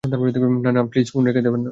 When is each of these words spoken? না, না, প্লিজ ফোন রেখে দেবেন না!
না, 0.03 0.69
না, 0.71 0.81
প্লিজ 0.83 1.07
ফোন 1.13 1.23
রেখে 1.25 1.41
দেবেন 1.41 1.61
না! 1.61 1.69